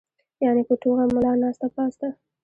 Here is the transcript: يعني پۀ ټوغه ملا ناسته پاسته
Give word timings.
يعني 0.43 0.61
پۀ 0.69 0.73
ټوغه 0.81 1.05
ملا 1.15 1.33
ناسته 1.41 1.67
پاسته 1.75 2.07